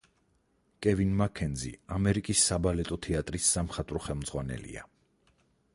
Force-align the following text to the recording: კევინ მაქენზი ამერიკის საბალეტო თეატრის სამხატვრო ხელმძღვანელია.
კევინ 0.85 1.11
მაქენზი 1.19 1.73
ამერიკის 1.97 2.41
საბალეტო 2.49 2.99
თეატრის 3.09 3.53
სამხატვრო 3.57 4.05
ხელმძღვანელია. 4.09 4.89